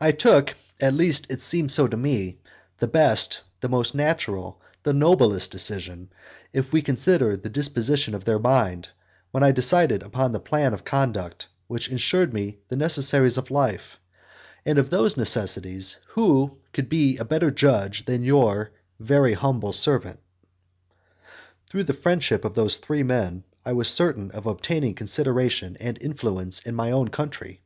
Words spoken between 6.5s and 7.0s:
if we